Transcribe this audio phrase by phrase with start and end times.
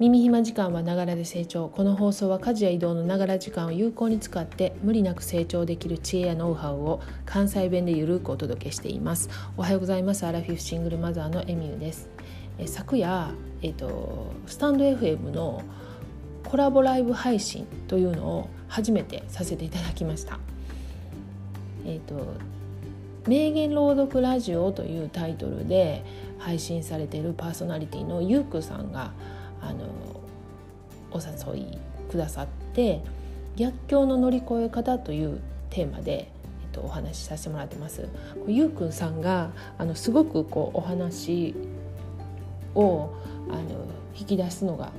[0.00, 1.68] 耳暇時間はながらで成長。
[1.68, 9.28] この放送は家事や移動のながら時間を有効に使って無理なく成長できる知恵やノウハウを関西弁でゆるくお届けしています。
[9.58, 10.24] おはようございます。
[10.24, 12.08] アラフィフシングルマザーのエミューです。
[12.58, 15.62] え昨夜えっ、とスタンド FM の
[16.48, 20.38] コラボライブ配信というのを初めてさせていただきました。
[21.84, 22.26] えっ、と
[23.28, 26.02] 名言朗読ラジオというタイトルで
[26.38, 29.12] 配信されているパーソナリティのゆうくさんが
[29.60, 29.84] あの
[31.12, 31.78] お誘い
[32.10, 33.02] くださって
[33.56, 36.28] 逆境の乗り越え方というテーマで、えっ
[36.72, 38.08] と、お話しさせてもらってます。
[38.46, 41.54] ゆうくんさんがあのすごくこうお話
[42.74, 43.10] を
[43.48, 43.62] あの
[44.18, 44.92] 引き出すのが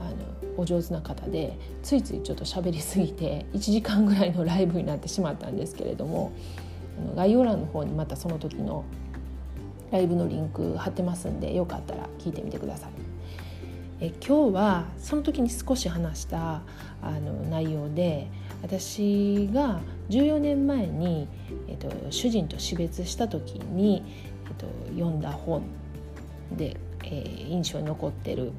[0.00, 6.32] あのお上手な方でついついちょっと喋りすぎて1時間ぐらいのライブになってしまったんですけれども
[6.98, 8.84] あの概要欄の方にまたその時の
[9.90, 13.09] ライブのリンク貼ってますんでよかったら聞いてみてください。
[14.00, 16.62] え今日はその時に少し話した
[17.02, 18.28] あの内容で
[18.62, 21.28] 私が14年前に、
[21.68, 24.02] えっと、主人と死別した時に、
[24.46, 25.62] えっと、読んだ本
[26.52, 28.52] で、えー、印象に残ってる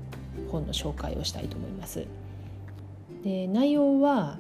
[0.52, 2.06] 本の紹介をしたいと思います。
[3.24, 4.38] で内容は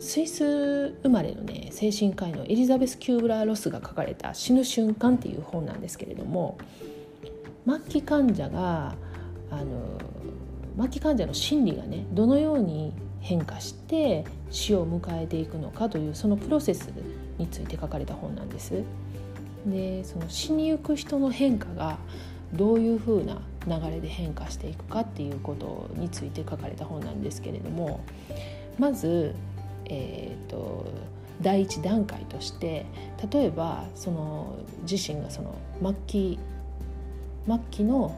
[0.00, 6.56] スイス生まれのね精神科医のエリザベス・キューブラー・ロスが書かれた「死ぬ瞬間」っていう本なんですけれども
[7.66, 8.94] 末期患者が
[9.50, 9.98] あの
[10.78, 16.90] 末期患者の心理がねどのように変化して死を迎えていくのかというそのプロセス
[17.38, 18.82] について書かれた本なんです。
[19.66, 21.98] でその死にゆく人の変化が
[22.52, 28.00] どういうふうな流れで変化していくかっていうことについて書かれた本なんですけれども
[28.78, 29.34] まず、
[29.86, 30.86] えーと、
[31.42, 32.86] 第一段階として
[33.30, 34.56] 例えばその
[34.88, 36.38] 自身がその末期
[37.46, 38.16] 末期の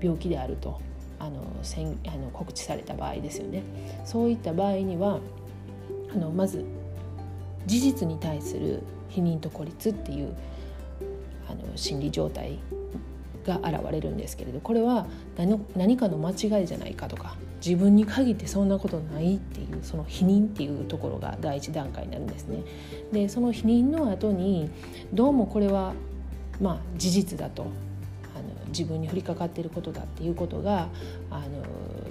[0.00, 0.80] 病気であると
[1.18, 3.62] あの宣あの告知された場合ですよね
[4.04, 5.20] そういった場合には
[6.12, 6.64] あのまず
[7.66, 10.34] 事実に対する否認と孤立っていう
[11.48, 12.58] あの心理状態
[13.44, 15.06] が現れるんですけれどこれは
[15.76, 22.62] 何かの間違いじゃないかとか自分に限ってそんなことないっていうその否認っていうところが第一段階になるんですね。
[23.12, 24.70] でその否認の後に
[25.12, 25.92] どうもこれは
[26.60, 27.66] まあ事実だと
[28.70, 30.88] 自分に降りかかっていることだっていうことが
[31.30, 31.46] あの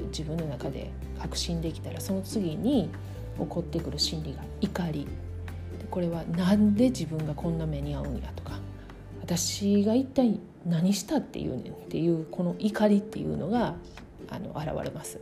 [0.08, 2.90] 自分の中で確信できたらその次に
[3.40, 5.08] 起こってくる心理が怒り
[5.90, 8.60] これは何で自分がこんな目に遭うんやとか
[9.22, 13.76] 私が一体何したっていうねんっていうこの怒りっていうのが
[14.30, 15.20] あの現れます。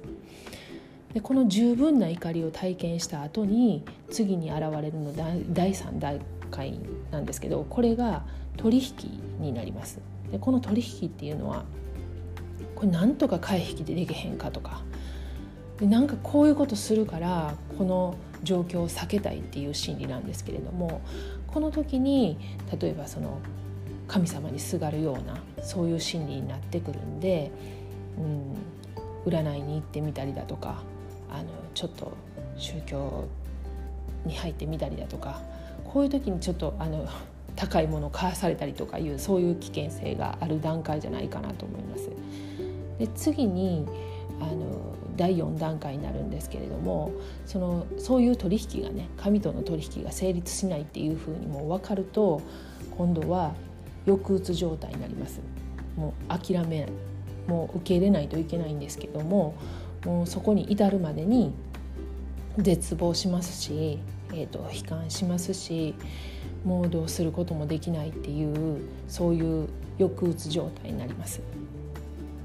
[1.14, 5.14] でこの十分な怒りを体験した後に次に現れるの
[5.54, 6.20] 第3段
[6.52, 6.80] 階
[7.12, 8.24] なんですけどこれが
[8.58, 10.00] 取引になります。
[10.32, 11.66] でこの取引っていうのは
[12.76, 14.84] これなんとか回避でできへんかとか。
[15.80, 21.02] でなんかこういうことするからこの状況を避けたいっていう心理なんですけれども
[21.46, 22.38] この時に
[22.82, 23.40] 例えばその
[24.08, 27.52] 神様にすがるようなそういう心理になってくるんで、
[28.18, 30.82] うん、占いに行ってみたりだとか
[31.30, 32.14] あのちょっと
[32.56, 33.26] 宗教
[34.26, 35.42] に入ってみたりだとか
[35.86, 37.08] こういう時にちょっとあの
[37.58, 42.10] 高いものを買わされたりとかいうそういう危険性がある段階じゃないかなと思います。
[43.00, 43.86] で次に
[44.40, 47.12] あの第4段階になるんですけれども
[47.48, 52.42] そのそういう取引がね神との取引が成立しないっていうふうにもう分かると
[52.96, 53.54] 今度は
[54.06, 55.42] 抑うつ状態になります。
[55.98, 56.88] もう諦め
[57.48, 59.56] もう受け入れないといけないんですけども
[60.06, 61.54] もうそこに至るまでに
[62.58, 64.00] 絶望しますし、
[64.34, 65.96] えーと悲観しますし
[66.66, 71.42] もうどうすることもできないっていうそういう抑うつ状態になります。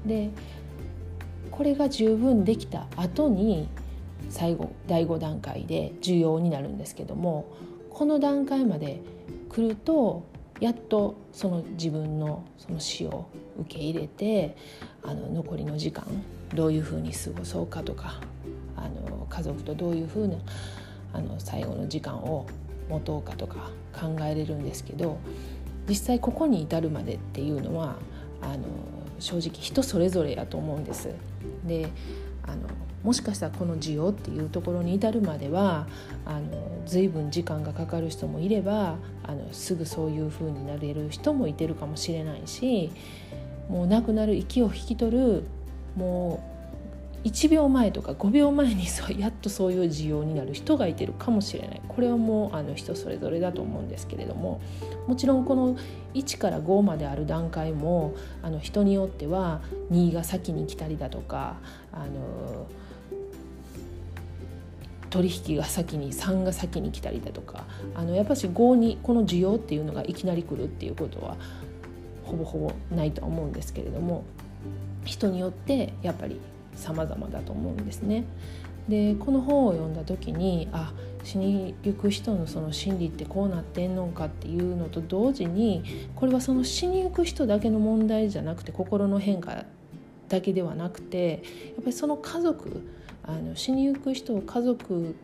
[0.05, 0.29] で
[1.51, 3.69] これが十分できた後に
[4.29, 7.45] 最後第5段階で重要になるんですけども
[7.91, 9.01] この段階まで
[9.49, 10.23] 来ると
[10.59, 13.27] やっとその自分のその死を
[13.59, 14.55] 受け入れて
[15.03, 16.05] あの残りの時間
[16.55, 18.19] どういうふうに過ごそうかとか
[18.75, 20.37] あの家族とどういうふうな
[21.13, 22.45] あの最後の時間を
[22.89, 25.17] 持とうかとか考えれるんですけど
[25.87, 27.95] 実際ここに至るまでっていうのは
[28.41, 28.63] あの
[29.19, 31.09] 正直人それぞれやと思うんです。
[31.65, 31.87] で
[32.45, 32.67] あの
[33.03, 35.87] もしかしたらこの需要っていうところに至るまでは
[36.25, 42.91] あの随分時間がかかる人もいればあのすぐそういう風になれる人もいてるかもしれないし
[43.67, 45.43] もう亡くなる息を引き取る
[45.97, 46.52] もう
[47.23, 51.81] 1秒前とか5秒前にそうやっとそういう需要になる人がいてるかもしれない。
[51.87, 54.61] これはもうあの人それぞれだと思うんですけれども。
[55.07, 55.75] もちろんこの
[56.13, 59.61] 1から5まである段階もあの人によっては
[59.91, 61.57] 2が先に来たりだとか
[61.91, 62.67] あの
[65.09, 71.35] 取引が先に3が先に来たりだとかあのやっぱし5にこの需要っていうのがいきなり来るっていうことは
[72.23, 74.23] ほぼほぼないとは思うんですけれども
[75.03, 76.39] 人によってやっぱり
[76.75, 78.25] 様々だと思うんですね。
[78.87, 80.93] でこの本を読んだ時にあ
[81.23, 89.63] 死にゆく人のその心理ってこうなってんのかっていうのと同時にこれはその死にゆく人だけの問題じゃなくて心の変化
[90.27, 91.43] だけではなくて
[91.75, 92.81] やっぱりその家族
[93.23, 95.15] あの死にゆく人を家族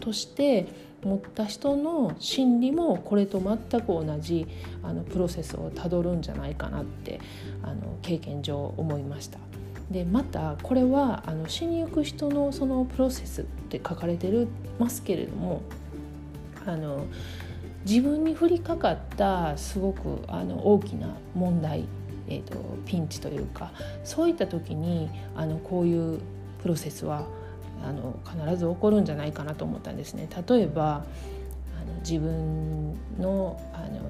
[0.00, 0.66] として
[1.04, 4.46] 持った人の心理もこれと全く同じ
[4.82, 7.20] あのプロセスをたどるんじゃないかなって
[7.62, 9.38] あの経験上思いました。
[9.90, 14.48] でまたこれはあの死にゆく人のそのプロセスって書かれてる
[14.78, 15.62] ますけれども
[16.66, 17.06] あの
[17.84, 21.86] 自分に降りかかったすごくあの大きな問題、
[22.28, 23.72] えーと、ピンチというか
[24.04, 26.20] そういった時にあのこういう
[26.62, 27.26] プロセスは
[27.84, 30.28] あの必ず起こるんじゃないかなと思ったんですね。
[30.48, 31.04] 例えば
[31.80, 34.01] あの自分のあの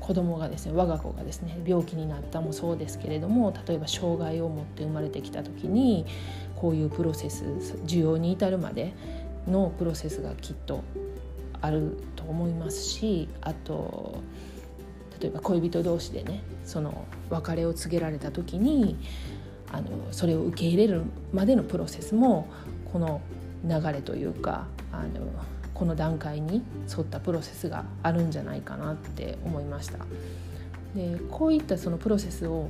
[0.00, 6.06] 子供がですね我が子がですね病気になったもそうですけれども例えば障害を持って生まれてきた時に
[6.54, 7.44] こういうプロセス
[7.86, 8.94] 需要に至るまで
[9.48, 10.84] のプロセスがきっと
[11.60, 14.20] あると思いますしあと
[15.20, 18.96] 例えば恋人同士でねその別れを告げられた時に
[19.72, 22.48] あのそれを受け入れるまでのプロセスも
[22.92, 23.20] この
[23.64, 25.26] 流れというかあの
[25.74, 29.98] この段階に沿ったプロセスがあるんじゃないかなって思いました。
[30.94, 32.68] でこういったそのプロセスを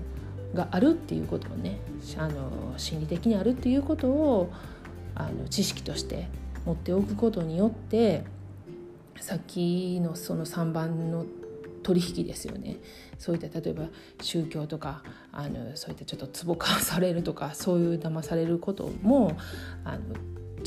[0.55, 1.79] があるっていうことをね
[2.17, 4.51] あの心理的にあるっていうことを
[5.15, 6.29] あの知識として
[6.65, 8.25] 持っておくことによって
[9.21, 11.27] さっきのその3番の
[11.83, 12.77] 取引ですよね
[13.19, 13.85] そういった例えば
[14.21, 15.03] 宗教とか
[15.33, 19.37] あのそういったちょっと壺買わされるとかそういう騙されることも
[19.85, 20.00] あの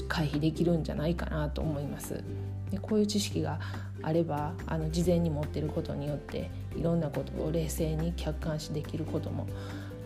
[0.07, 2.23] 回避できるんじゃないかなと思います。
[2.71, 3.59] でこういう知識が
[4.03, 9.47] あればあの事前に持ってることによっていろんなことを冷静に客観視できることも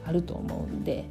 [0.05, 1.05] あると思うんで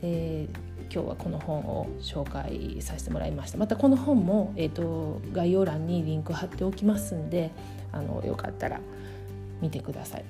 [0.00, 0.48] で
[0.90, 7.50] 今日はこの本を紹介させてもらいましたまたこの本も、えーと、概要欄にリンク貼っておきますんで
[7.92, 8.80] あのよかったら
[9.60, 10.24] 見てください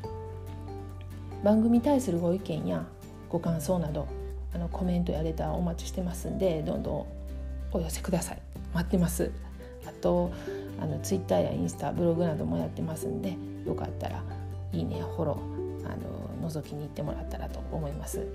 [1.45, 2.85] 番組に対するご意見や
[3.29, 4.09] ご感想など
[4.53, 7.07] あのコメントやレターお待ちしてますんでどんどん
[7.73, 8.43] お寄せください。
[8.75, 9.31] 待ってます。
[9.87, 10.33] あと
[10.81, 13.37] あのツイッターやインスタブログなどもやってますんで
[13.67, 14.23] よかったら
[14.73, 15.97] いいねフォローあ
[16.43, 18.27] の覗きに行ってもらったらと思います。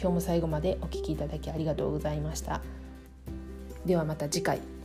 [0.00, 2.60] 今日も最後までお聴きいただきありがとうございました。
[3.84, 4.77] ではまた次回。